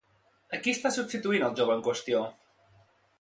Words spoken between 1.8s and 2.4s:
en qüestió?